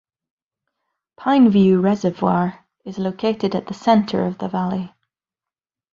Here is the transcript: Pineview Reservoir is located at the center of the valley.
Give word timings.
Pineview 1.19 1.79
Reservoir 1.79 2.65
is 2.83 2.97
located 2.97 3.53
at 3.53 3.67
the 3.67 3.75
center 3.75 4.25
of 4.25 4.39
the 4.39 4.47
valley. 4.47 4.95